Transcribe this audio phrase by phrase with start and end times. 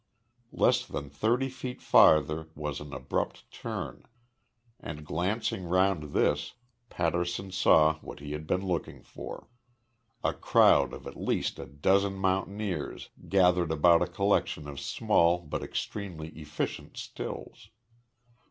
[0.51, 4.03] Less than thirty feet farther was an abrupt turn,
[4.79, 6.53] and, glancing round this,
[6.89, 9.47] Patterson saw what he had been hoping for
[10.23, 15.61] a crowd of at least a dozen mountaineers gathered about a collection of small but
[15.61, 17.69] extremely efficient stills.